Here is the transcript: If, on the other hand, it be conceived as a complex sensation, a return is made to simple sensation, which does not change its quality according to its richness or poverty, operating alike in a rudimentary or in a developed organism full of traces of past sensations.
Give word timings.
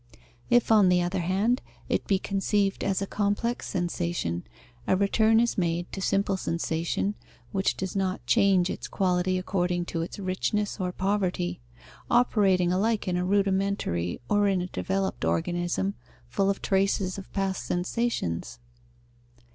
If, 0.49 0.71
on 0.71 0.89
the 0.89 1.03
other 1.03 1.19
hand, 1.19 1.61
it 1.87 2.07
be 2.07 2.17
conceived 2.17 2.83
as 2.83 3.03
a 3.03 3.05
complex 3.05 3.67
sensation, 3.67 4.45
a 4.87 4.95
return 4.97 5.39
is 5.39 5.59
made 5.59 5.91
to 5.91 6.01
simple 6.01 6.37
sensation, 6.37 7.13
which 7.51 7.77
does 7.77 7.95
not 7.95 8.25
change 8.25 8.67
its 8.71 8.87
quality 8.87 9.37
according 9.37 9.85
to 9.93 10.01
its 10.01 10.17
richness 10.17 10.79
or 10.79 10.91
poverty, 10.91 11.61
operating 12.09 12.71
alike 12.73 13.07
in 13.07 13.15
a 13.15 13.23
rudimentary 13.23 14.19
or 14.27 14.47
in 14.47 14.59
a 14.59 14.65
developed 14.65 15.23
organism 15.23 15.93
full 16.27 16.49
of 16.49 16.63
traces 16.63 17.19
of 17.19 17.31
past 17.31 17.63
sensations. 17.67 18.57